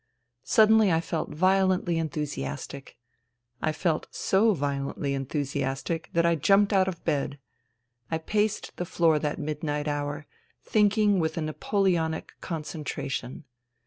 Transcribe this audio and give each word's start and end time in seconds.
Suddenly 0.45 0.91
I 0.91 0.99
felt 0.99 1.29
violently 1.29 1.99
enthusiastic. 1.99 2.97
I 3.61 3.71
felt 3.71 4.07
so 4.09 4.55
violently 4.55 5.13
enthusiastic 5.13 6.09
that 6.13 6.25
I 6.25 6.33
jumped 6.33 6.73
out 6.73 6.87
of 6.87 7.05
bed. 7.05 7.37
I 8.09 8.17
paced 8.17 8.77
the 8.77 8.85
floor 8.85 9.19
that 9.19 9.37
mid 9.37 9.61
night 9.61 9.87
hour, 9.87 10.25
thinking 10.63 11.19
with 11.19 11.37
a 11.37 11.41
Napoleonic 11.41 12.31
concentration. 12.41 13.43